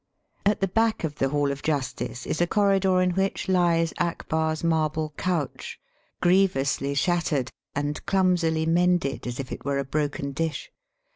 At 0.47 0.61
the 0.61 0.67
back 0.67 1.03
of 1.03 1.19
the 1.19 1.29
Hall 1.29 1.51
of 1.51 1.61
Justice 1.61 2.25
is 2.25 2.41
a 2.41 2.47
corridor 2.47 3.01
in 3.03 3.11
which 3.11 3.47
lies 3.47 3.93
Akbar's 3.99 4.63
marble 4.63 5.13
couch, 5.15 5.79
grievously 6.23 6.95
shattered 6.95 7.51
and 7.75 8.03
clumsily 8.07 8.65
mended 8.65 9.27
as 9.27 9.39
if 9.39 9.51
it 9.51 9.63
were 9.63 9.77
a 9.77 9.85
broken 9.85 10.31
dish. 10.31 10.71